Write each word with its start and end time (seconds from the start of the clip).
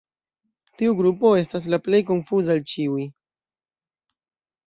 Tiu 0.81 0.95
grupo 1.01 1.29
estas 1.41 1.67
la 1.73 1.79
plej 1.87 2.01
konfuza 2.09 2.57
el 2.57 2.63
ĉiuj. 2.73 3.05